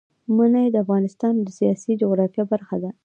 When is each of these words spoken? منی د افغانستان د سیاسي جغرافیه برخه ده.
منی 0.35 0.65
د 0.71 0.75
افغانستان 0.83 1.33
د 1.41 1.47
سیاسي 1.57 1.91
جغرافیه 2.01 2.43
برخه 2.51 2.75
ده. 2.83 2.89